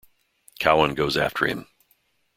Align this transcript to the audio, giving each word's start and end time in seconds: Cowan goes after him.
Cowan 0.59 0.95
goes 0.95 1.15
after 1.15 1.45
him. 1.45 1.67